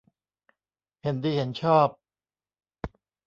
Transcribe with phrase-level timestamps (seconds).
[1.01, 1.87] เห็นดีเห็นชอบ